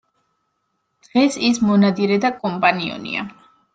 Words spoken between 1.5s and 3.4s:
მონადირე და კომპანიონია.